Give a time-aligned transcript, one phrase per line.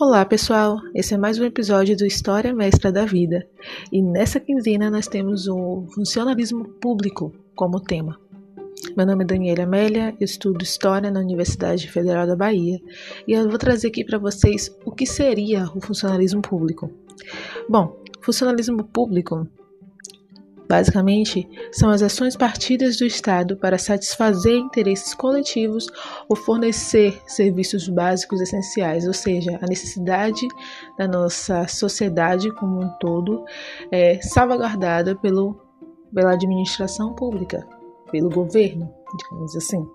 [0.00, 3.46] Olá pessoal, esse é mais um episódio do História Mestra da Vida
[3.92, 8.18] e nessa quinzena nós temos o funcionalismo público como tema.
[8.96, 12.80] Meu nome é Daniela Amélia, eu estudo História na Universidade Federal da Bahia
[13.28, 16.90] e eu vou trazer aqui para vocês o que seria o funcionalismo público.
[17.68, 19.46] Bom, funcionalismo público
[20.68, 25.86] Basicamente, são as ações partidas do Estado para satisfazer interesses coletivos
[26.28, 30.48] ou fornecer serviços básicos essenciais, ou seja, a necessidade
[30.98, 33.44] da nossa sociedade como um todo
[33.90, 35.60] é salvaguardada pelo,
[36.14, 37.66] pela administração pública,
[38.10, 39.86] pelo governo, digamos assim.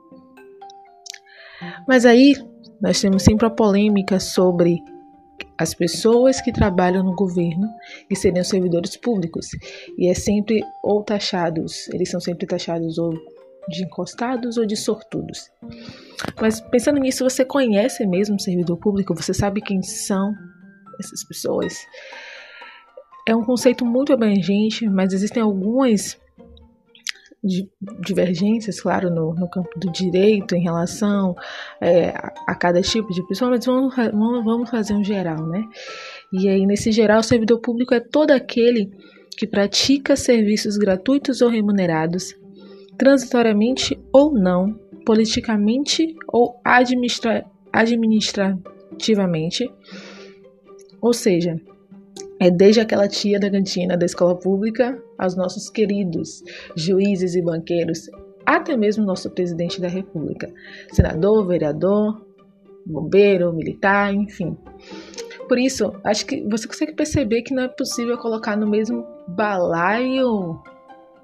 [1.88, 2.36] Mas aí
[2.82, 4.80] nós temos sempre a polêmica sobre
[5.60, 7.68] as pessoas que trabalham no governo
[8.08, 9.50] que seriam servidores públicos
[9.98, 13.14] e é sempre ou taxados, eles são sempre taxados ou
[13.68, 15.52] de encostados ou de sortudos.
[16.42, 19.14] Mas pensando nisso, você conhece mesmo um servidor público?
[19.14, 20.34] Você sabe quem são
[20.98, 21.76] essas pessoas?
[23.28, 26.18] É um conceito muito abrangente, mas existem algumas
[28.02, 31.36] divergências, claro, no, no, campo do direito em relação
[31.80, 32.10] é,
[32.46, 35.64] a, cada tipo de pessoa, mas vamos, vamos fazer um geral, né?
[36.34, 38.92] E aí, nesse geral, o servidor público é todo aquele
[39.38, 42.36] que pratica serviços gratuitos ou remunerados,
[42.98, 44.74] transitoriamente ou não,
[45.06, 49.72] politicamente ou administra administrativamente,
[51.02, 51.56] ou seja,
[52.40, 56.44] é desde aquela tia da cantina da escola pública aos nossos queridos
[56.76, 58.10] juízes e banqueiros,
[58.46, 60.52] até mesmo nosso presidente da República,
[60.92, 62.26] senador, vereador,
[62.86, 64.58] bombeiro, militar, enfim.
[65.48, 70.62] Por isso, acho que você consegue perceber que não é possível colocar no mesmo balaio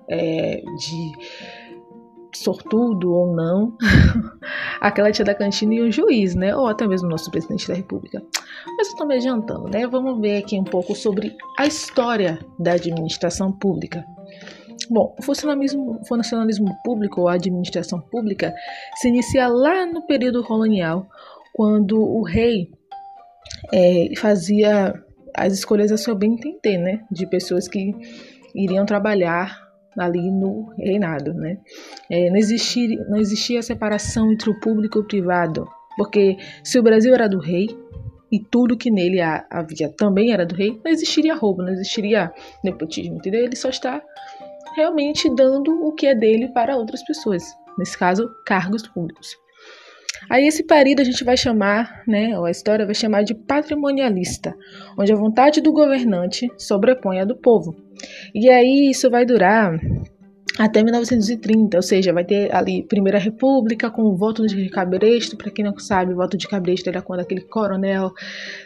[0.09, 1.11] é, de
[2.37, 3.77] sortudo ou não,
[4.81, 6.55] aquela tia da cantina e o juiz, né?
[6.55, 8.21] Ou até mesmo o nosso presidente da república.
[8.77, 9.87] Mas eu tô me adiantando, né?
[9.87, 14.05] Vamos ver aqui um pouco sobre a história da administração pública.
[14.89, 18.53] Bom, o funcionalismo, o funcionalismo público ou a administração pública
[18.97, 21.07] se inicia lá no período colonial,
[21.53, 22.69] quando o rei
[23.73, 24.93] é, fazia
[25.33, 27.03] as escolhas a seu bem entender, né?
[27.11, 27.93] De pessoas que
[28.53, 29.64] iriam trabalhar
[29.97, 31.57] ali no reinado, né?
[32.09, 35.67] É, não, existia, não existia separação entre o público e o privado,
[35.97, 37.67] porque se o Brasil era do rei
[38.31, 42.33] e tudo que nele havia também era do rei, não existiria roubo, não existiria
[42.63, 43.43] nepotismo, entendeu?
[43.43, 44.01] Ele só está
[44.75, 47.43] realmente dando o que é dele para outras pessoas,
[47.77, 49.37] nesse caso, cargos públicos.
[50.29, 54.55] Aí esse período a gente vai chamar, né, ou a história vai chamar de patrimonialista,
[54.97, 57.75] onde a vontade do governante sobrepõe a do povo.
[58.33, 59.79] E aí isso vai durar
[60.57, 65.51] até 1930, ou seja, vai ter ali Primeira República com o voto de cabresto, para
[65.51, 68.13] quem não sabe, o voto de cabresto era quando aquele coronel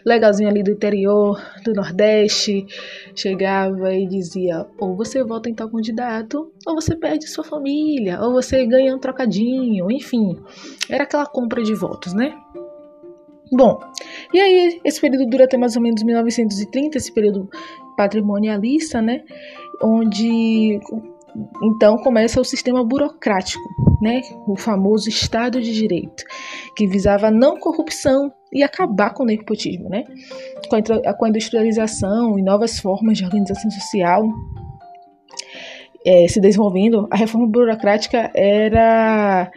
[0.06, 2.66] legalzinho ali do interior, do Nordeste,
[3.16, 8.34] chegava e dizia: ou você vota em tal candidato, ou você perde sua família, ou
[8.34, 10.38] você ganha um trocadinho, enfim,
[10.90, 12.36] era aquela compra de votos, né?
[13.52, 13.80] Bom,
[14.32, 17.50] e aí esse período dura até mais ou menos 1930, esse período
[18.00, 19.24] patrimonialista, né?
[19.84, 20.80] Onde
[21.62, 23.62] então começa o sistema burocrático,
[24.02, 24.22] né?
[24.48, 26.24] O famoso Estado de Direito,
[26.78, 30.06] que visava a não corrupção e acabar com o nepotismo, né?
[30.70, 34.24] Com a, industrialização e novas formas de organização social
[36.06, 39.52] é, se desenvolvendo, a reforma burocrática era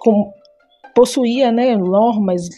[0.00, 0.32] com,
[0.94, 2.48] possuía né, normas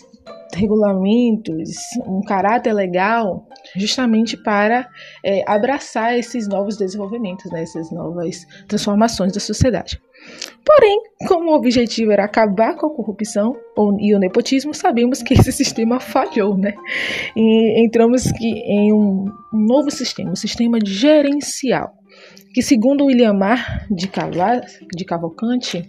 [0.54, 3.46] regulamentos, um caráter legal,
[3.76, 4.88] justamente para
[5.24, 10.00] é, abraçar esses novos desenvolvimentos, né, essas novas transformações da sociedade.
[10.64, 13.56] Porém, como o objetivo era acabar com a corrupção
[13.98, 16.74] e o nepotismo, sabemos que esse sistema falhou, né?
[17.34, 21.99] E entramos em um novo sistema, um sistema gerencial
[22.52, 24.10] que segundo William Marr de,
[24.94, 25.86] de Cavalcante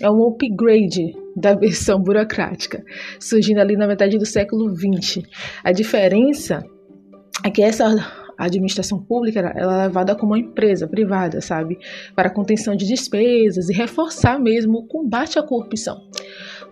[0.00, 2.82] é um upgrade da versão burocrática,
[3.20, 5.22] surgindo ali na metade do século XX.
[5.62, 6.64] A diferença
[7.44, 7.86] é que essa
[8.38, 11.78] administração pública ela é levada como uma empresa privada, sabe,
[12.14, 16.00] para contenção de despesas e reforçar mesmo o combate à corrupção.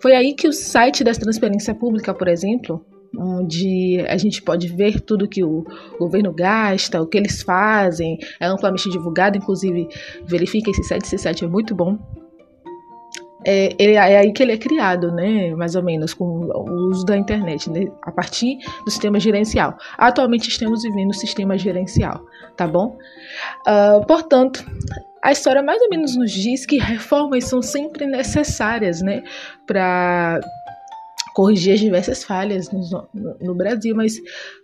[0.01, 2.85] Foi aí que o site da transparência pública, por exemplo,
[3.19, 5.65] onde a gente pode ver tudo que o
[5.99, 9.89] governo gasta, o que eles fazem, é amplamente divulgado, inclusive
[10.25, 11.99] verifica esse site, esse site é muito bom.
[13.49, 17.17] É, é, aí que ele é criado, né, mais ou menos, com o uso da
[17.17, 19.79] internet, né, a partir do sistema gerencial.
[19.97, 22.27] Atualmente estamos vivendo o sistema gerencial,
[22.57, 22.99] tá bom?
[23.65, 24.67] Uh, portanto,
[25.23, 29.23] a história mais ou menos nos diz que reformas são sempre necessárias, né,
[29.65, 30.41] para
[31.37, 32.81] corrigir as diversas falhas no,
[33.13, 34.19] no, no Brasil, mas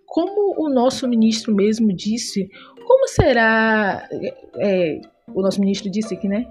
[0.06, 2.48] como o nosso ministro mesmo disse,
[2.86, 4.08] como será.
[4.58, 5.02] É,
[5.34, 6.46] o nosso ministro disse que, né?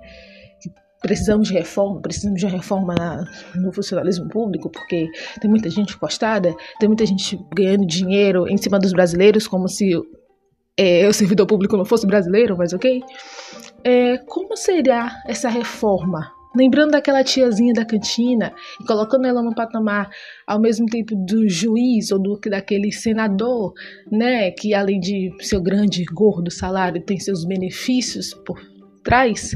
[1.01, 3.23] precisamos de reforma, precisamos de uma reforma na,
[3.55, 5.09] no funcionalismo público, porque
[5.41, 9.91] tem muita gente encostada, tem muita gente ganhando dinheiro em cima dos brasileiros, como se
[10.77, 13.01] é, o servidor público não fosse brasileiro, mas ok.
[13.83, 16.31] É, como será essa reforma?
[16.55, 20.09] Lembrando daquela tiazinha da cantina e colocando ela no patamar
[20.45, 23.73] ao mesmo tempo do juiz ou do daquele senador,
[24.11, 28.59] né, que além de seu grande gordo salário tem seus benefícios por
[29.03, 29.55] trás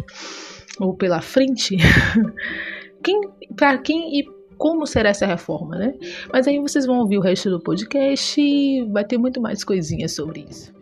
[0.80, 1.76] ou pela frente.
[3.04, 3.22] quem,
[3.56, 4.26] para quem e
[4.58, 5.94] como será essa reforma, né?
[6.32, 10.14] Mas aí vocês vão ouvir o resto do podcast e vai ter muito mais coisinhas
[10.14, 10.75] sobre isso.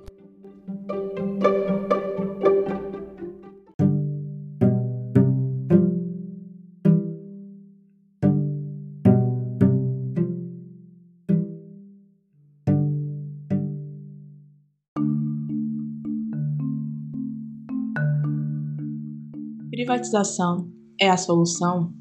[19.74, 20.70] Privatização
[21.02, 21.92] é a solução?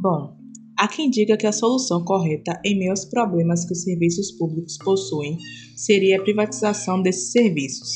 [0.00, 0.36] Bom,
[0.78, 4.78] há quem diga que a solução correta em meio aos problemas que os serviços públicos
[4.78, 5.36] possuem
[5.74, 7.88] seria a privatização desses serviços.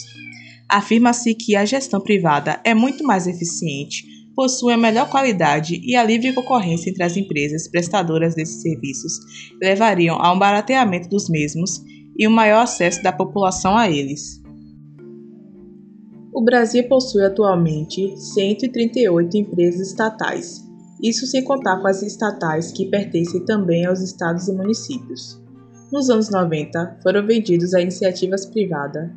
[0.69, 4.05] Afirma-se que a gestão privada é muito mais eficiente,
[4.35, 9.21] possui a melhor qualidade e a livre concorrência entre as empresas prestadoras desses serviços
[9.63, 11.81] levariam a um barateamento dos mesmos
[12.19, 14.42] e um maior acesso da população a eles.
[16.35, 20.65] O Brasil possui atualmente 138 empresas estatais,
[21.03, 25.39] isso sem contar com as estatais que pertencem também aos estados e municípios.
[25.93, 29.11] Nos anos 90, foram vendidos a iniciativas privadas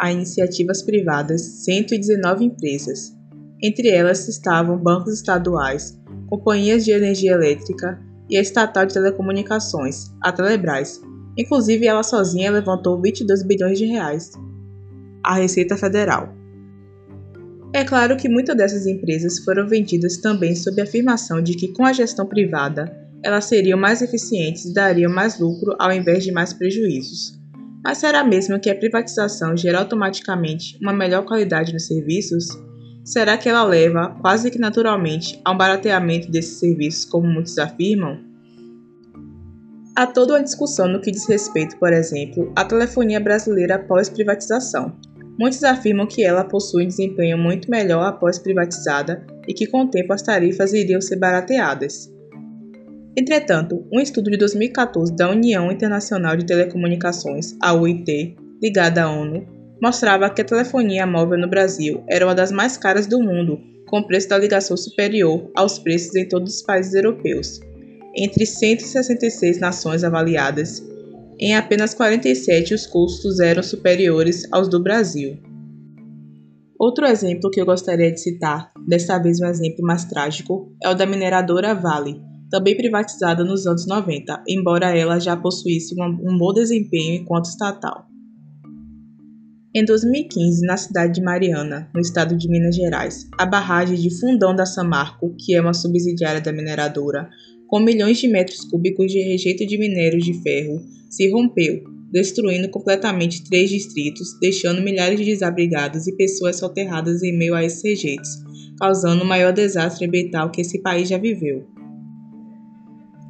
[0.00, 3.14] a iniciativas privadas 119 empresas.
[3.62, 5.96] Entre elas estavam bancos estaduais,
[6.26, 11.00] companhias de energia elétrica e a estatal de telecomunicações, a Telebrás.
[11.38, 14.32] Inclusive, ela sozinha levantou 22 bilhões de reais
[15.22, 16.34] à Receita Federal.
[17.74, 21.86] É claro que muitas dessas empresas foram vendidas também sob a afirmação de que, com
[21.86, 26.52] a gestão privada, elas seriam mais eficientes e dariam mais lucro ao invés de mais
[26.52, 27.40] prejuízos.
[27.82, 32.46] Mas será mesmo que a privatização gera automaticamente uma melhor qualidade nos serviços?
[33.04, 38.20] Será que ela leva, quase que naturalmente, a um barateamento desses serviços, como muitos afirmam?
[39.96, 44.96] Há toda uma discussão no que diz respeito, por exemplo, à telefonia brasileira após privatização.
[45.42, 49.90] Muitos afirmam que ela possui um desempenho muito melhor após privatizada e que com o
[49.90, 52.08] tempo as tarifas iriam ser barateadas.
[53.18, 59.44] Entretanto, um estudo de 2014 da União Internacional de Telecomunicações, a UIT, ligada à ONU,
[59.82, 63.58] mostrava que a telefonia móvel no Brasil era uma das mais caras do mundo,
[63.88, 67.58] com preço da ligação superior aos preços em todos os países europeus.
[68.16, 70.80] Entre 166 nações avaliadas,
[71.44, 75.36] em apenas 47 os custos eram superiores aos do Brasil.
[76.78, 80.94] Outro exemplo que eu gostaria de citar, desta vez um exemplo mais trágico, é o
[80.94, 87.22] da mineradora Vale, também privatizada nos anos 90, embora ela já possuísse um bom desempenho
[87.22, 88.06] enquanto estatal.
[89.74, 94.54] Em 2015, na cidade de Mariana, no estado de Minas Gerais, a barragem de Fundão
[94.54, 97.30] da Samarco, que é uma subsidiária da mineradora,
[97.72, 103.42] com milhões de metros cúbicos de rejeito de minérios de ferro, se rompeu, destruindo completamente
[103.44, 108.28] três distritos, deixando milhares de desabrigados e pessoas soterradas em meio a esses rejeitos,
[108.78, 111.66] causando o maior desastre ambiental que esse país já viveu.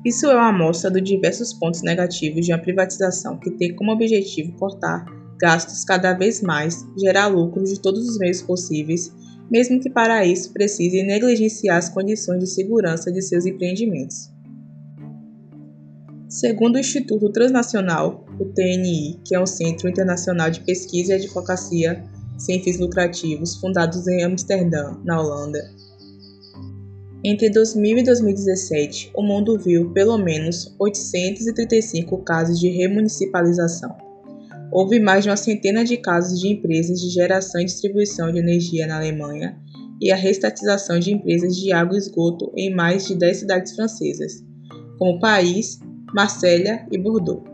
[0.04, 4.56] Isso é uma amostra dos diversos pontos negativos de uma privatização que tem como objetivo
[4.58, 5.04] cortar
[5.40, 9.14] gastos cada vez mais, gerar lucros de todos os meios possíveis,
[9.52, 14.32] mesmo que para isso precise negligenciar as condições de segurança de seus empreendimentos.
[16.26, 22.02] Segundo o Instituto Transnacional, o TNI, que é um centro internacional de pesquisa e advocacia
[22.38, 25.61] sem fins lucrativos fundados em Amsterdã, na Holanda,
[27.23, 34.12] entre 2000 e 2017, o mundo viu pelo menos 835 casos de remunicipalização.
[34.73, 38.87] Houve mais de uma centena de casos de empresas de geração e distribuição de energia
[38.87, 39.55] na Alemanha
[40.00, 44.43] e a restatização de empresas de água e esgoto em mais de 10 cidades francesas,
[44.99, 45.79] como Paris,
[46.14, 47.45] Marselha e Bordeaux.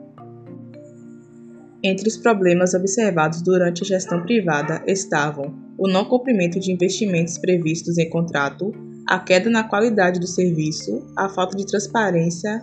[1.82, 7.98] Entre os problemas observados durante a gestão privada estavam o não cumprimento de investimentos previstos
[7.98, 8.72] em contrato,
[9.08, 12.62] a queda na qualidade do serviço, a falta de transparência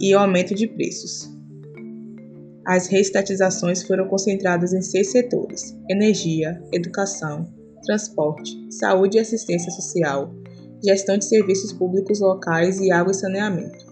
[0.00, 1.30] e o aumento de preços.
[2.64, 7.52] As reestatizações foram concentradas em seis setores: energia, educação,
[7.84, 10.32] transporte, saúde e assistência social,
[10.84, 13.84] gestão de serviços públicos locais e água e saneamento.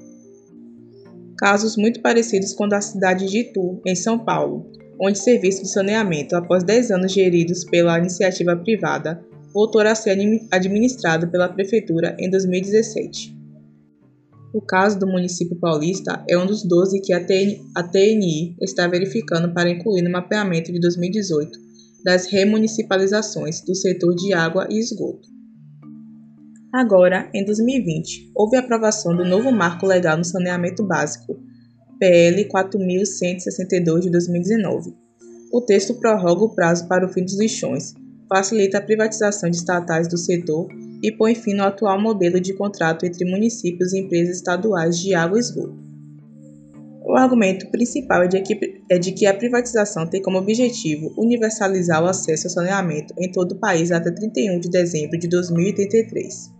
[1.37, 5.73] Casos muito parecidos com o da cidade de Itu, em São Paulo, onde serviço de
[5.73, 10.17] saneamento, após 10 anos geridos pela iniciativa privada, voltou a ser
[10.51, 13.40] administrado pela Prefeitura em 2017.
[14.53, 19.71] O caso do município paulista é um dos 12 que a TNI está verificando para
[19.71, 21.57] incluir no mapeamento de 2018
[22.05, 25.29] das remunicipalizações do setor de água e esgoto.
[26.73, 31.39] Agora, em 2020, houve a aprovação do novo marco legal no saneamento básico,
[32.01, 34.95] PL 4162 de 2019.
[35.53, 37.93] O texto prorroga o prazo para o fim dos lixões,
[38.29, 40.69] facilita a privatização de estatais do setor
[41.03, 45.39] e põe fim no atual modelo de contrato entre municípios e empresas estaduais de água
[45.39, 45.91] e esgoto.
[47.03, 52.03] O argumento principal é de, que, é de que a privatização tem como objetivo universalizar
[52.03, 56.53] o acesso ao saneamento em todo o país até 31 de dezembro de 2083.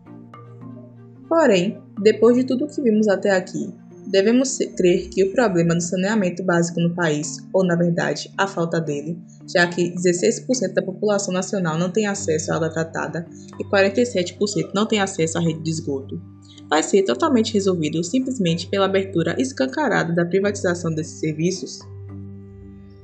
[1.29, 3.73] Porém, depois de tudo o que vimos até aqui,
[4.11, 8.81] Devemos crer que o problema do saneamento básico no país, ou na verdade, a falta
[8.81, 9.17] dele,
[9.49, 13.25] já que 16% da população nacional não tem acesso à água tratada
[13.59, 16.21] e 47% não tem acesso à rede de esgoto,
[16.69, 21.79] vai ser totalmente resolvido simplesmente pela abertura escancarada da privatização desses serviços?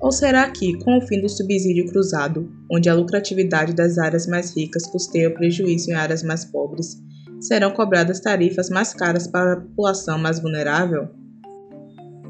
[0.01, 4.57] Ou será que, com o fim do subsídio cruzado, onde a lucratividade das áreas mais
[4.57, 7.01] ricas custeia o prejuízo em áreas mais pobres,
[7.41, 11.09] serão cobradas tarifas mais caras para a população mais vulnerável?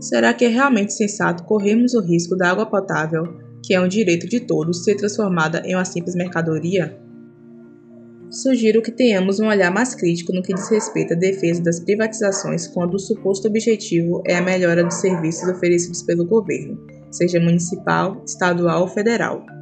[0.00, 3.24] Será que é realmente sensato corrermos o risco da água potável,
[3.64, 6.98] que é um direito de todos, ser transformada em uma simples mercadoria?
[8.30, 12.66] Sugiro que tenhamos um olhar mais crítico no que diz respeito à defesa das privatizações
[12.66, 16.78] quando o suposto objetivo é a melhora dos serviços oferecidos pelo governo,
[17.10, 19.55] seja municipal, estadual ou federal.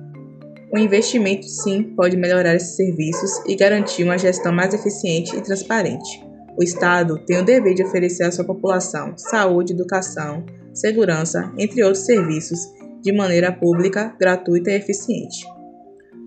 [0.74, 6.20] O investimento, sim, pode melhorar esses serviços e garantir uma gestão mais eficiente e transparente.
[6.58, 12.04] O Estado tem o dever de oferecer à sua população saúde, educação, segurança, entre outros
[12.04, 12.58] serviços,
[13.00, 15.46] de maneira pública, gratuita e eficiente.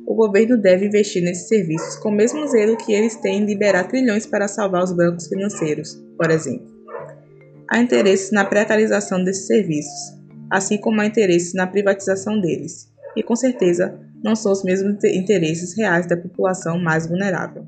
[0.08, 3.90] O governo deve investir nesses serviços com o mesmo zelo que eles têm em liberar
[3.90, 6.74] trilhões para salvar os bancos financeiros, por exemplo.
[7.70, 10.18] Há interesses na precarização desses serviços,
[10.50, 15.76] assim como há interesses na privatização deles, e com certeza não são os mesmos interesses
[15.76, 17.66] reais da população mais vulnerável.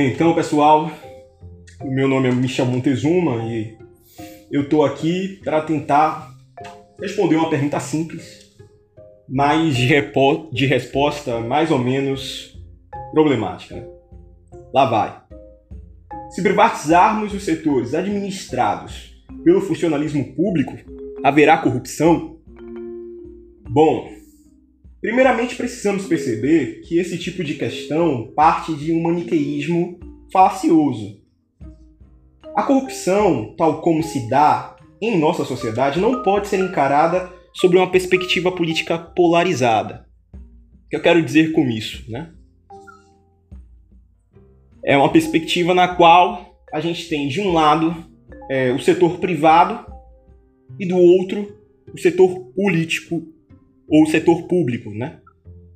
[0.00, 0.90] Então, pessoal,
[1.80, 3.77] meu nome é Michel Montezuma e
[4.50, 6.34] eu estou aqui para tentar
[7.00, 8.48] responder uma pergunta simples,
[9.28, 9.88] mas de,
[10.52, 12.58] de resposta mais ou menos
[13.12, 13.86] problemática.
[14.72, 15.20] Lá vai.
[16.30, 20.74] Se privatizarmos os setores administrados pelo funcionalismo público,
[21.22, 22.38] haverá corrupção?
[23.68, 24.10] Bom,
[25.00, 30.00] primeiramente precisamos perceber que esse tipo de questão parte de um maniqueísmo
[30.32, 31.17] falacioso
[32.58, 37.88] a corrupção, tal como se dá em nossa sociedade, não pode ser encarada sobre uma
[37.88, 40.04] perspectiva política polarizada.
[40.34, 42.10] O que eu quero dizer com isso?
[42.10, 42.32] Né?
[44.84, 47.94] É uma perspectiva na qual a gente tem, de um lado,
[48.50, 49.86] é, o setor privado
[50.80, 51.56] e do outro,
[51.94, 53.22] o setor político
[53.88, 54.90] ou o setor público.
[54.90, 55.20] Né?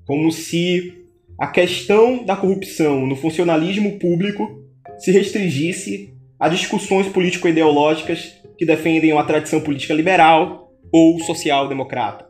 [0.04, 1.06] Como se
[1.38, 4.66] a questão da corrupção no funcionalismo público
[4.98, 6.11] se restringisse
[6.42, 12.26] a discussões político-ideológicas que defendem uma tradição política liberal ou social-democrata.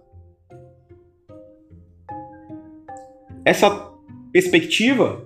[3.43, 3.71] Essa
[4.31, 5.25] perspectiva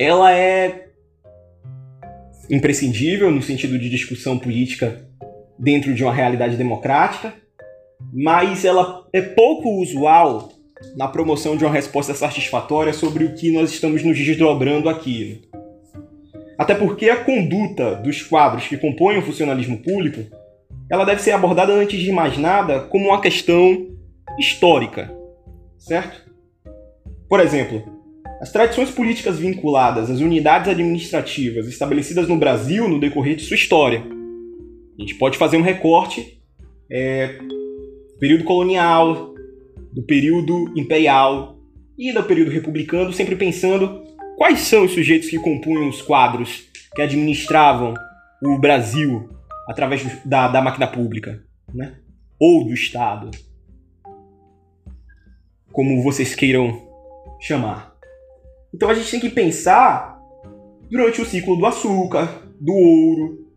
[0.00, 0.88] ela é
[2.50, 5.08] imprescindível no sentido de discussão política
[5.56, 7.32] dentro de uma realidade democrática,
[8.12, 10.48] mas ela é pouco usual
[10.96, 15.48] na promoção de uma resposta satisfatória sobre o que nós estamos nos desdobrando aqui.
[16.60, 20.26] Até porque a conduta dos quadros que compõem o funcionalismo público,
[20.90, 23.88] ela deve ser abordada antes de mais nada como uma questão
[24.38, 25.10] histórica,
[25.78, 26.30] certo?
[27.30, 27.82] Por exemplo,
[28.42, 34.04] as tradições políticas vinculadas às unidades administrativas estabelecidas no Brasil no decorrer de sua história.
[34.98, 36.42] A gente pode fazer um recorte
[36.92, 39.32] é, do período colonial,
[39.94, 41.56] do período imperial
[41.98, 44.09] e do período republicano, sempre pensando
[44.40, 47.92] Quais são os sujeitos que compunham os quadros que administravam
[48.42, 49.28] o Brasil
[49.68, 51.44] através da, da máquina pública,
[51.74, 51.96] né?
[52.40, 53.30] Ou do Estado?
[55.72, 56.88] como vocês queiram
[57.40, 57.94] chamar.
[58.74, 60.20] Então a gente tem que pensar
[60.90, 63.48] durante o ciclo do açúcar, do ouro,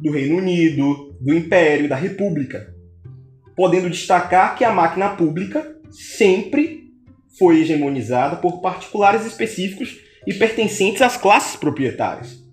[0.00, 2.74] do Reino Unido, do Império, da República,
[3.54, 6.92] podendo destacar que a máquina pública sempre
[7.38, 12.44] foi hegemonizada por particulares específicos e pertencentes às classes proprietárias.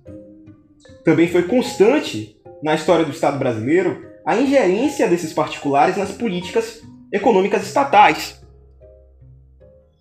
[1.03, 7.63] Também foi constante na história do Estado brasileiro a ingerência desses particulares nas políticas econômicas
[7.63, 8.41] estatais.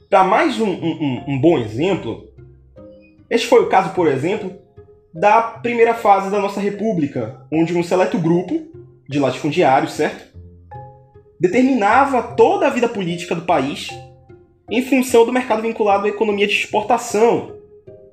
[0.08, 2.28] Para mais um, um, um bom exemplo,
[3.28, 4.54] este foi o caso, por exemplo,
[5.12, 8.60] da primeira fase da nossa república, onde um seleto grupo
[9.08, 10.38] de latifundiários, certo?
[11.40, 13.88] Determinava toda a vida política do país
[14.70, 17.56] em função do mercado vinculado à economia de exportação,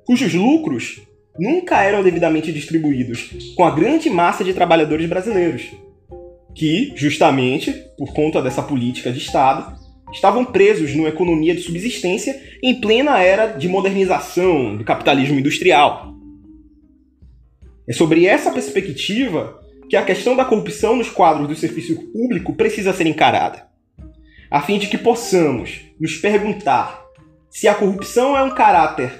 [0.06, 1.00] cujos lucros
[1.38, 5.70] nunca eram devidamente distribuídos com a grande massa de trabalhadores brasileiros,
[6.54, 9.78] que, justamente por conta dessa política de Estado,
[10.12, 16.14] estavam presos numa economia de subsistência em plena era de modernização do capitalismo industrial.
[17.88, 22.92] É sobre essa perspectiva que a questão da corrupção nos quadros do serviço público precisa
[22.92, 23.66] ser encarada,
[24.50, 27.04] a fim de que possamos nos perguntar
[27.50, 29.12] se a corrupção é um caráter,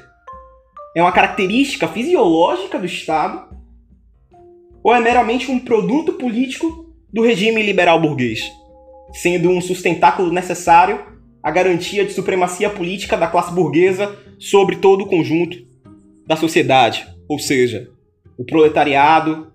[0.95, 3.49] é uma característica fisiológica do Estado
[4.83, 8.51] ou é meramente um produto político do regime liberal burguês,
[9.13, 11.05] sendo um sustentáculo necessário
[11.43, 15.59] à garantia de supremacia política da classe burguesa sobre todo o conjunto
[16.27, 17.91] da sociedade, ou seja,
[18.39, 19.53] o proletariado,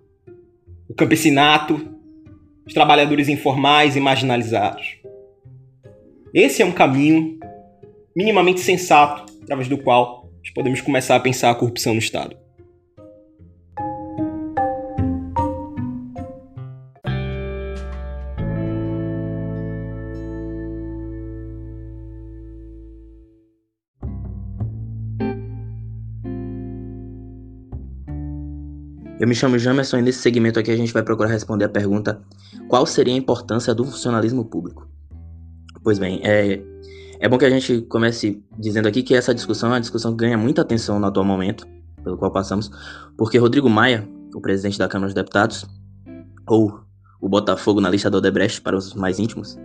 [0.87, 1.95] o campesinato,
[2.65, 4.97] os trabalhadores informais e marginalizados.
[6.33, 7.39] Esse é um caminho
[8.15, 12.35] minimamente sensato através do qual podemos começar a pensar a corrupção no Estado.
[29.17, 32.21] Eu me chamo Jamerson e nesse segmento aqui a gente vai procurar responder a pergunta:
[32.67, 34.87] qual seria a importância do funcionalismo público?
[35.81, 36.61] Pois bem, é,
[37.19, 40.17] é bom que a gente comece dizendo aqui que essa discussão é uma discussão que
[40.17, 41.67] ganha muita atenção no atual momento,
[42.03, 42.69] pelo qual passamos,
[43.17, 45.65] porque Rodrigo Maia, o presidente da Câmara dos Deputados,
[46.47, 46.81] ou
[47.21, 49.57] o Botafogo na lista do Odebrecht para os mais íntimos,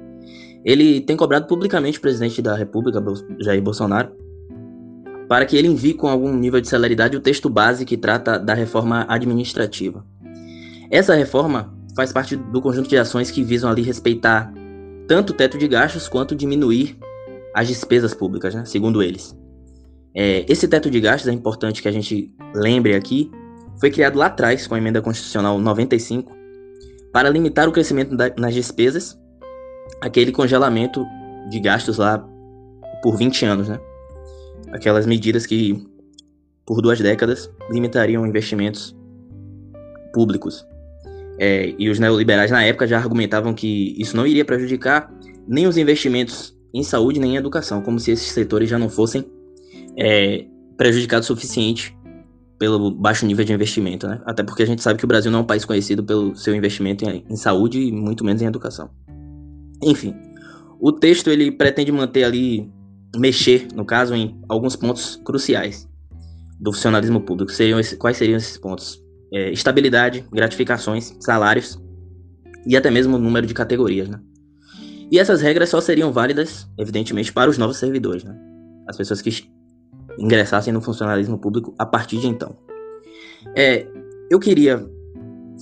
[0.64, 3.02] ele tem cobrado publicamente o presidente da República,
[3.40, 4.10] Jair Bolsonaro,
[5.28, 8.54] para que ele envie com algum nível de celeridade o texto base que trata da
[8.54, 10.04] reforma administrativa.
[10.90, 14.52] Essa reforma faz parte do conjunto de ações que visam ali respeitar
[15.06, 16.98] tanto o teto de gastos quanto diminuir
[17.54, 19.36] as despesas públicas, né, segundo eles.
[20.14, 23.30] É, esse teto de gastos é importante que a gente lembre aqui,
[23.78, 26.32] foi criado lá atrás com a emenda constitucional 95
[27.12, 29.18] para limitar o crescimento da, nas despesas,
[30.00, 31.04] aquele congelamento
[31.48, 32.18] de gastos lá
[33.02, 33.80] por 20 anos, né?
[34.72, 35.86] aquelas medidas que,
[36.66, 38.96] por duas décadas, limitariam investimentos
[40.12, 40.66] públicos.
[41.38, 45.10] É, e os neoliberais na época já argumentavam que isso não iria prejudicar
[45.48, 49.24] nem os investimentos em saúde nem em educação, como se esses setores já não fossem
[49.96, 51.96] é, prejudicados o suficiente
[52.58, 54.20] pelo baixo nível de investimento, né?
[54.26, 56.54] Até porque a gente sabe que o Brasil não é um país conhecido pelo seu
[56.54, 58.90] investimento em, em saúde e muito menos em educação.
[59.82, 60.14] Enfim,
[60.78, 62.70] o texto ele pretende manter ali
[63.16, 65.88] mexer, no caso, em alguns pontos cruciais
[66.60, 67.50] do funcionalismo público.
[67.50, 69.02] Seriam esses, quais seriam esses pontos?
[69.32, 71.80] É, estabilidade, gratificações, salários
[72.66, 74.20] e até mesmo o número de categorias, né?
[75.10, 78.36] E essas regras só seriam válidas, evidentemente, para os novos servidores, né?
[78.88, 79.50] As pessoas que
[80.18, 82.56] ingressassem no funcionalismo público a partir de então.
[83.56, 83.86] É,
[84.30, 84.86] eu queria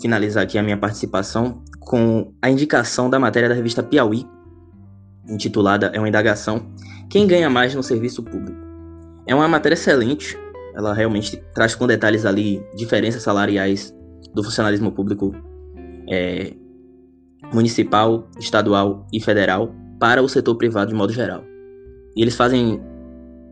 [0.00, 4.26] finalizar aqui a minha participação com a indicação da matéria da revista Piauí,
[5.28, 6.66] intitulada É uma indagação
[7.10, 8.58] quem ganha mais no serviço público?
[9.26, 10.38] É uma matéria excelente,
[10.74, 13.94] ela realmente traz com detalhes ali diferenças salariais
[14.34, 15.34] do funcionalismo público
[16.06, 16.54] é,
[17.52, 21.42] municipal, estadual e federal para o setor privado de modo geral.
[22.16, 22.80] E eles fazem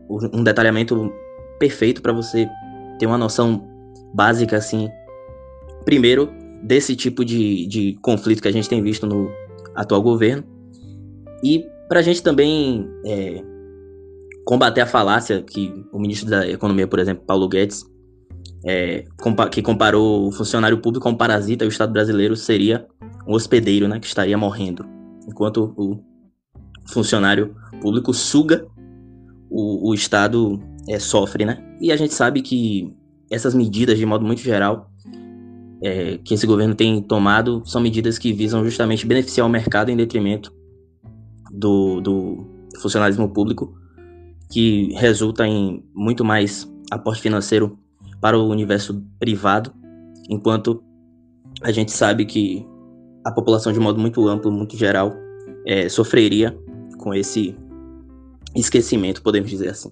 [0.09, 1.11] um detalhamento
[1.59, 2.47] perfeito para você
[2.99, 3.67] ter uma noção
[4.13, 4.89] básica, assim,
[5.85, 6.29] primeiro,
[6.63, 9.29] desse tipo de, de conflito que a gente tem visto no
[9.75, 10.43] atual governo,
[11.43, 13.43] e para a gente também é,
[14.45, 17.85] combater a falácia que o ministro da Economia, por exemplo, Paulo Guedes,
[18.65, 19.05] é,
[19.51, 22.87] que comparou o funcionário público com um parasita e o Estado brasileiro seria
[23.27, 24.85] um hospedeiro, né, que estaria morrendo,
[25.27, 25.99] enquanto o
[26.85, 28.65] funcionário público suga,
[29.49, 31.57] o, o Estado é, sofre, né?
[31.81, 32.93] E a gente sabe que
[33.29, 34.89] essas medidas, de modo muito geral,
[35.81, 39.97] é, que esse governo tem tomado, são medidas que visam justamente beneficiar o mercado em
[39.97, 40.53] detrimento
[41.51, 42.45] do, do,
[42.81, 43.73] funcionalismo público,
[44.51, 47.77] que resulta em muito mais aporte financeiro
[48.21, 49.73] para o universo privado,
[50.29, 50.83] enquanto
[51.61, 52.65] a gente sabe que
[53.27, 55.13] a população, de modo muito amplo, muito geral,
[55.65, 56.57] é, sofreria
[56.97, 57.57] com esse
[58.55, 59.91] esquecimento, podemos dizer assim.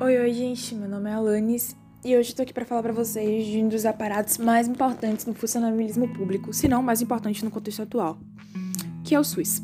[0.00, 0.74] Oi, oi, gente.
[0.74, 3.84] Meu nome é Alanis e hoje estou aqui para falar para vocês de um dos
[3.84, 8.18] aparatos mais importantes no funcionalismo público, se não mais importante no contexto atual,
[9.04, 9.62] que é o SUS.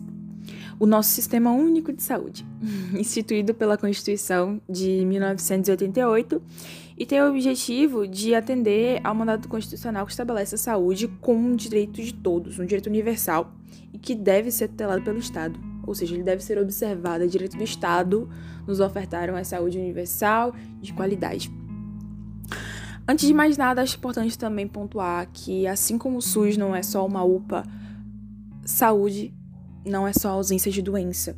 [0.79, 2.47] O nosso Sistema Único de Saúde,
[2.93, 6.43] instituído pela Constituição de 1988
[6.99, 11.57] e tem o objetivo de atender ao mandato constitucional que estabelece a saúde como um
[11.57, 13.55] direito de todos, um direito universal
[13.93, 17.23] e que deve ser tutelado pelo Estado ou seja, ele deve ser observado.
[17.23, 18.29] É direito do Estado
[18.67, 21.49] nos ofertaram a saúde universal de qualidade.
[23.09, 26.83] Antes de mais nada, acho importante também pontuar que, assim como o SUS não é
[26.83, 27.63] só uma UPA,
[28.65, 29.33] saúde
[29.85, 31.37] não é só ausência de doença.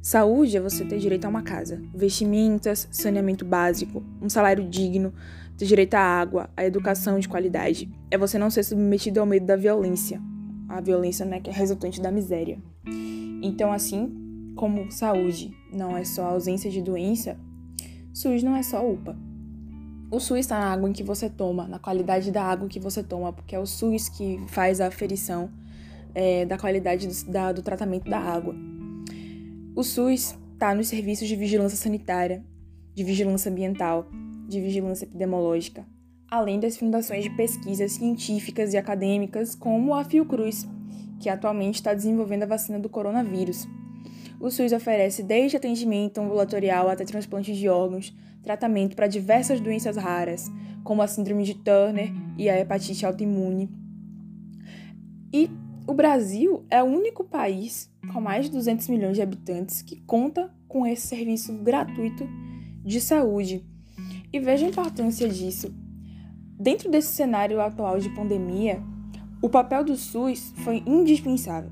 [0.00, 5.12] Saúde é você ter direito a uma casa, vestimentas, saneamento básico, um salário digno,
[5.58, 7.90] ter direito à água, à educação de qualidade.
[8.10, 10.22] É você não ser submetido ao medo da violência,
[10.70, 12.58] a violência né, que é resultante da miséria.
[13.42, 17.38] Então, assim como saúde não é só ausência de doença,
[18.10, 19.14] SUS não é só UPA.
[20.14, 23.02] O SUS está na água em que você toma, na qualidade da água que você
[23.02, 25.50] toma, porque é o SUS que faz a aferição
[26.14, 28.54] é, da qualidade do, da, do tratamento da água.
[29.74, 32.44] O SUS está nos serviços de vigilância sanitária,
[32.94, 34.06] de vigilância ambiental,
[34.48, 35.84] de vigilância epidemiológica,
[36.30, 40.64] além das fundações de pesquisas científicas e acadêmicas, como a Fiocruz,
[41.18, 43.66] que atualmente está desenvolvendo a vacina do coronavírus.
[44.38, 50.50] O SUS oferece desde atendimento ambulatorial até transplante de órgãos, tratamento para diversas doenças raras,
[50.84, 53.70] como a síndrome de Turner e a hepatite autoimune.
[55.32, 55.50] E
[55.86, 60.54] o Brasil é o único país com mais de 200 milhões de habitantes que conta
[60.68, 62.28] com esse serviço gratuito
[62.84, 63.64] de saúde.
[64.32, 65.74] E veja a importância disso.
[66.58, 68.82] Dentro desse cenário atual de pandemia,
[69.42, 71.70] o papel do SUS foi indispensável.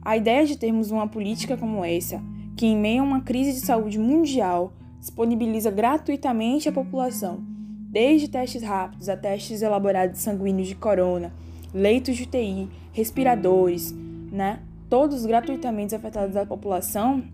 [0.00, 2.20] A ideia de termos uma política como essa,
[2.56, 7.42] que em meio a uma crise de saúde mundial disponibiliza gratuitamente à população,
[7.90, 11.32] desde testes rápidos a testes elaborados sanguíneos de corona,
[11.74, 13.92] leitos de UTI, respiradores,
[14.30, 14.60] né?
[14.88, 17.24] Todos gratuitamente afetados à população,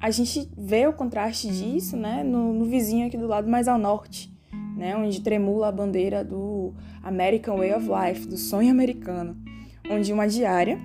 [0.00, 3.76] a gente vê o contraste disso, né, no, no vizinho aqui do lado mais ao
[3.76, 4.32] norte,
[4.76, 9.36] né, onde tremula a bandeira do American Way of Life, do sonho americano,
[9.90, 10.78] onde uma diária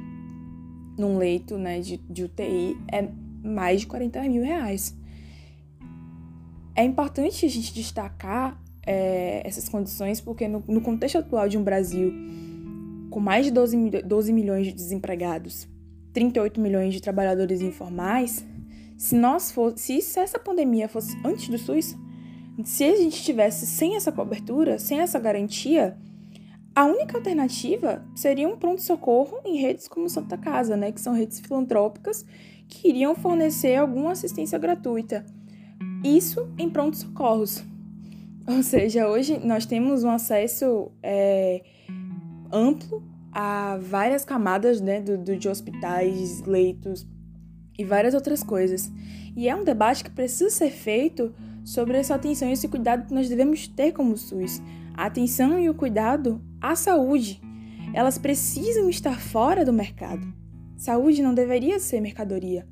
[0.97, 3.07] num leito né, de, de UTI é
[3.43, 4.97] mais de 40 mil reais.
[6.75, 11.63] É importante a gente destacar é, essas condições porque no, no, contexto atual de um
[11.63, 12.11] Brasil
[13.09, 15.67] com mais de 12, 12 milhões de desempregados,
[16.13, 18.43] 38 milhões de trabalhadores informais,
[18.97, 21.95] se nós fosse, se essa pandemia fosse antes do SUS,
[22.63, 25.97] se a gente tivesse sem essa cobertura, sem essa garantia,
[26.75, 31.39] a única alternativa seria um pronto-socorro em redes como Santa Casa, né, que são redes
[31.39, 32.25] filantrópicas
[32.67, 35.23] que iriam fornecer alguma assistência gratuita.
[36.03, 37.63] Isso em pronto-socorros.
[38.45, 41.63] Ou seja, hoje nós temos um acesso é,
[42.51, 47.07] amplo a várias camadas né, do, do, de hospitais, leitos
[47.77, 48.91] e várias outras coisas.
[49.35, 53.13] E é um debate que precisa ser feito sobre essa atenção e esse cuidado que
[53.13, 54.61] nós devemos ter como SUS.
[54.93, 57.41] A atenção e o cuidado à saúde.
[57.93, 60.31] Elas precisam estar fora do mercado.
[60.75, 62.67] Saúde não deveria ser mercadoria.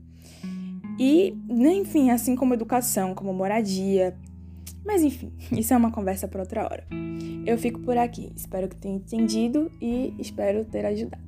[1.04, 4.16] E, né, enfim, assim como educação, como moradia.
[4.86, 6.86] Mas enfim, isso é uma conversa para outra hora.
[7.44, 8.32] Eu fico por aqui.
[8.36, 11.24] Espero que tenha entendido e espero ter ajudado.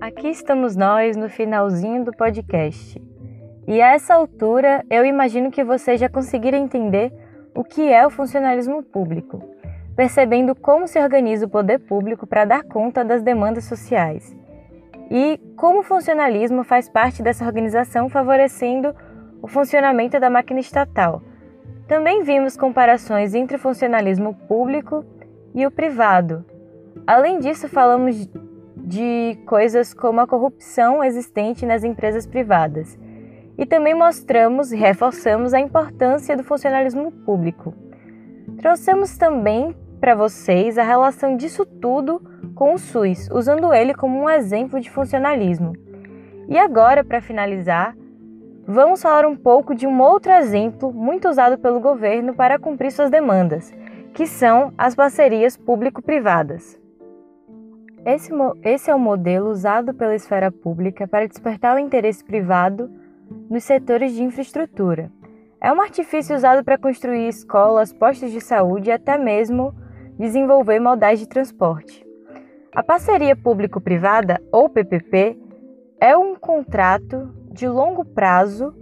[0.00, 3.07] Aqui estamos nós no finalzinho do podcast.
[3.68, 7.12] E a essa altura, eu imagino que vocês já conseguiram entender
[7.54, 9.42] o que é o funcionalismo público,
[9.94, 14.34] percebendo como se organiza o poder público para dar conta das demandas sociais.
[15.10, 18.94] E como o funcionalismo faz parte dessa organização, favorecendo
[19.42, 21.20] o funcionamento da máquina estatal.
[21.86, 25.04] Também vimos comparações entre o funcionalismo público
[25.54, 26.42] e o privado.
[27.06, 28.30] Além disso, falamos
[28.74, 32.98] de coisas como a corrupção existente nas empresas privadas.
[33.58, 37.74] E também mostramos e reforçamos a importância do funcionalismo público.
[38.58, 42.22] Trouxemos também para vocês a relação disso tudo
[42.54, 45.72] com o SUS, usando ele como um exemplo de funcionalismo.
[46.48, 47.96] E agora, para finalizar,
[48.66, 53.10] vamos falar um pouco de um outro exemplo muito usado pelo governo para cumprir suas
[53.10, 53.74] demandas,
[54.14, 56.78] que são as parcerias público-privadas.
[58.04, 58.30] Esse,
[58.62, 62.90] esse é o modelo usado pela esfera pública para despertar o interesse privado
[63.48, 65.10] nos setores de infraestrutura.
[65.60, 69.74] É um artifício usado para construir escolas, postos de saúde e até mesmo
[70.18, 72.06] desenvolver modais de transporte.
[72.72, 75.38] A parceria público-privada, ou PPP,
[76.00, 78.74] é um contrato de longo prazo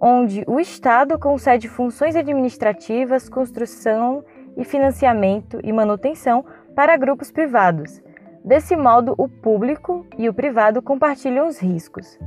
[0.00, 4.24] onde o Estado concede funções administrativas, construção
[4.56, 8.02] e financiamento e manutenção para grupos privados.
[8.44, 12.18] Desse modo, o público e o privado compartilham os riscos.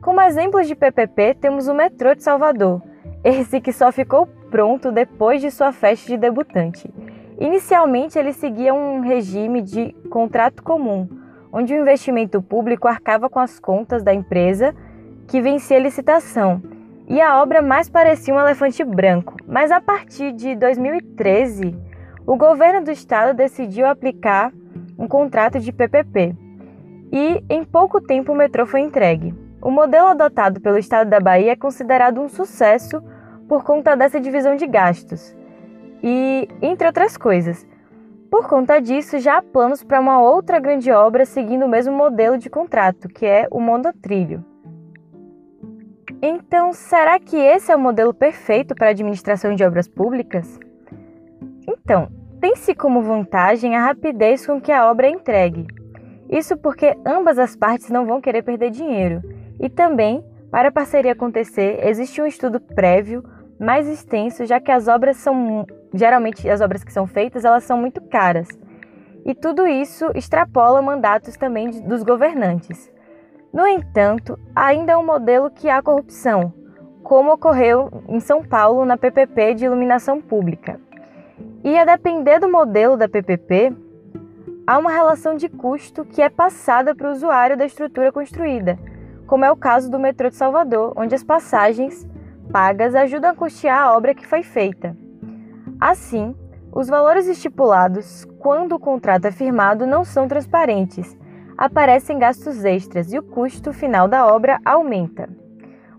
[0.00, 2.80] Como exemplos de PPP, temos o metrô de Salvador,
[3.24, 6.88] esse que só ficou pronto depois de sua festa de debutante.
[7.38, 11.08] Inicialmente, ele seguia um regime de contrato comum,
[11.52, 14.74] onde o investimento público arcava com as contas da empresa
[15.26, 16.62] que vencia a licitação,
[17.08, 19.34] e a obra mais parecia um elefante branco.
[19.46, 21.76] Mas a partir de 2013,
[22.24, 24.52] o governo do estado decidiu aplicar
[24.96, 26.36] um contrato de PPP,
[27.10, 29.47] e em pouco tempo o metrô foi entregue.
[29.60, 33.02] O modelo adotado pelo estado da Bahia é considerado um sucesso
[33.48, 35.36] por conta dessa divisão de gastos
[36.02, 37.66] e, entre outras coisas.
[38.30, 42.36] Por conta disso, já há planos para uma outra grande obra seguindo o mesmo modelo
[42.36, 44.44] de contrato, que é o monotrilho.
[46.20, 50.58] Então, será que esse é o modelo perfeito para a administração de obras públicas?
[51.66, 52.08] Então,
[52.40, 55.66] tem-se como vantagem a rapidez com que a obra é entregue.
[56.28, 59.22] Isso porque ambas as partes não vão querer perder dinheiro.
[59.60, 63.22] E também, para a parceria acontecer, existe um estudo prévio
[63.58, 67.78] mais extenso, já que as obras são geralmente as obras que são feitas, elas são
[67.78, 68.48] muito caras.
[69.24, 72.90] E tudo isso extrapola mandatos também dos governantes.
[73.52, 76.52] No entanto, ainda é um modelo que há corrupção,
[77.02, 80.80] como ocorreu em São Paulo na PPP de iluminação pública.
[81.64, 83.72] E a depender do modelo da PPP,
[84.66, 88.78] há uma relação de custo que é passada para o usuário da estrutura construída,
[89.28, 92.08] como é o caso do metrô de Salvador, onde as passagens
[92.50, 94.96] pagas ajudam a custear a obra que foi feita.
[95.78, 96.34] Assim,
[96.72, 101.16] os valores estipulados quando o contrato é firmado não são transparentes,
[101.58, 105.28] aparecem gastos extras e o custo final da obra aumenta.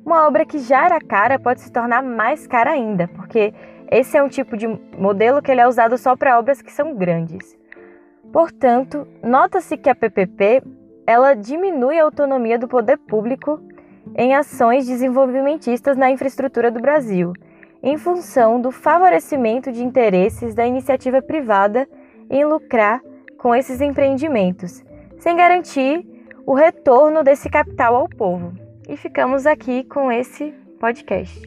[0.04, 3.54] Uma obra que já era cara pode se tornar mais cara ainda, porque
[3.92, 6.96] esse é um tipo de modelo que ele é usado só para obras que são
[6.96, 7.56] grandes.
[8.34, 10.64] Portanto, nota-se que a PPP
[11.10, 13.60] ela diminui a autonomia do poder público
[14.16, 17.34] em ações desenvolvimentistas na infraestrutura do Brasil,
[17.82, 21.90] em função do favorecimento de interesses da iniciativa privada
[22.30, 23.02] em lucrar
[23.40, 24.84] com esses empreendimentos,
[25.18, 26.06] sem garantir
[26.46, 28.54] o retorno desse capital ao povo.
[28.88, 31.42] E ficamos aqui com esse podcast.